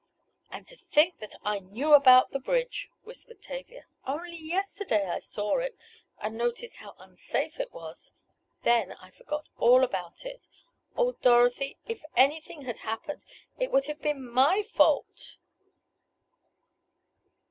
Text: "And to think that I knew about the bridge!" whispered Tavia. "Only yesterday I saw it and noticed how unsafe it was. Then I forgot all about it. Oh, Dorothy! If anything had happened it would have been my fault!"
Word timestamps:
"And 0.49 0.65
to 0.67 0.75
think 0.75 1.19
that 1.19 1.35
I 1.43 1.59
knew 1.59 1.93
about 1.93 2.31
the 2.31 2.39
bridge!" 2.39 2.89
whispered 3.03 3.39
Tavia. 3.43 3.85
"Only 4.03 4.35
yesterday 4.35 5.05
I 5.07 5.19
saw 5.19 5.59
it 5.59 5.77
and 6.17 6.35
noticed 6.35 6.77
how 6.77 6.95
unsafe 6.97 7.59
it 7.59 7.71
was. 7.71 8.13
Then 8.63 8.93
I 8.93 9.11
forgot 9.11 9.45
all 9.59 9.83
about 9.83 10.25
it. 10.25 10.47
Oh, 10.97 11.11
Dorothy! 11.21 11.77
If 11.85 12.03
anything 12.15 12.63
had 12.63 12.79
happened 12.79 13.23
it 13.59 13.71
would 13.71 13.85
have 13.85 14.01
been 14.01 14.27
my 14.27 14.63
fault!" 14.63 15.37